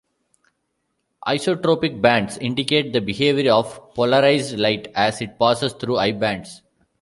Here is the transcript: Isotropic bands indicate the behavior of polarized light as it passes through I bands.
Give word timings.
Isotropic 1.27 2.01
bands 2.01 2.39
indicate 2.39 2.91
the 2.91 3.01
behavior 3.01 3.53
of 3.53 3.93
polarized 3.93 4.57
light 4.57 4.87
as 4.95 5.21
it 5.21 5.37
passes 5.37 5.73
through 5.73 5.97
I 5.97 6.11
bands. 6.11 6.63